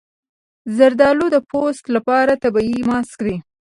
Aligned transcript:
زردالو 0.75 1.25
د 1.31 1.37
پوست 1.49 1.85
لپاره 1.95 2.39
طبیعي 2.43 2.79
ماسک 2.89 3.19
دی. 3.25 3.37